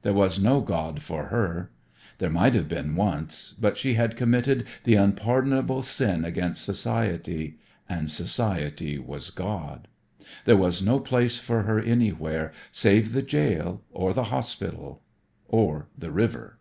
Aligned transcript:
There 0.00 0.14
was 0.14 0.40
no 0.42 0.62
God 0.62 1.02
for 1.02 1.24
her. 1.26 1.70
There 2.16 2.30
might 2.30 2.54
have 2.54 2.66
been 2.66 2.96
once, 2.96 3.52
but 3.60 3.76
she 3.76 3.92
had 3.92 4.16
committed 4.16 4.64
the 4.84 4.94
unpardonable 4.94 5.82
sin 5.82 6.24
against 6.24 6.64
society 6.64 7.58
and 7.86 8.10
society 8.10 8.98
was 8.98 9.28
God. 9.28 9.86
There 10.46 10.56
was 10.56 10.80
no 10.80 10.98
place 10.98 11.38
for 11.38 11.64
her 11.64 11.78
anywhere, 11.78 12.52
save 12.72 13.12
the 13.12 13.20
jail 13.20 13.82
or 13.92 14.14
the 14.14 14.24
hospital 14.32 15.02
or 15.46 15.88
the 15.98 16.10
river. 16.10 16.58